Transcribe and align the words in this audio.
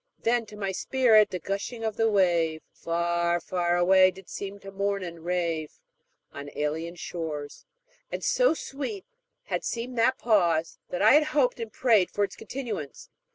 Then 0.23 0.47
to 0.47 0.55
my 0.57 0.71
spirit 0.71 1.29
"The 1.29 1.37
gushing 1.37 1.83
of 1.83 1.95
the 1.95 2.09
wave 2.09 2.63
Far, 2.73 3.39
far 3.39 3.77
away, 3.77 4.09
did 4.09 4.29
seem 4.29 4.57
to 4.61 4.71
mourn 4.71 5.03
and 5.03 5.23
rave 5.23 5.79
On 6.33 6.49
alien 6.55 6.95
shores"; 6.95 7.67
and 8.11 8.23
so 8.23 8.55
sweet 8.55 9.05
had 9.43 9.63
seemed 9.63 9.99
that 9.99 10.17
pause, 10.17 10.79
that 10.89 11.03
I 11.03 11.11
had 11.13 11.25
hoped 11.37 11.59
and 11.59 11.71
prayed 11.71 12.09
for 12.09 12.23
its 12.23 12.35
continuance. 12.35 13.11